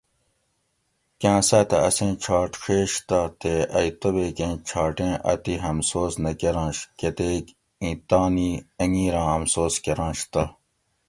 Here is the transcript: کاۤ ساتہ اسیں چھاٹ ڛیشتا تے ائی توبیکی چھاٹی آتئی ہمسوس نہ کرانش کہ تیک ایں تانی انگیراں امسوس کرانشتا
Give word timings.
کاۤ 1.21 1.41
ساتہ 1.47 1.77
اسیں 1.87 2.13
چھاٹ 2.23 2.51
ڛیشتا 2.63 3.19
تے 3.39 3.53
ائی 3.77 3.89
توبیکی 3.99 4.47
چھاٹی 4.67 5.09
آتئی 5.31 5.53
ہمسوس 5.63 6.13
نہ 6.23 6.31
کرانش 6.39 6.77
کہ 6.97 7.09
تیک 7.17 7.45
ایں 7.81 7.95
تانی 8.09 8.49
انگیراں 8.81 9.27
امسوس 9.35 9.73
کرانشتا 9.85 10.41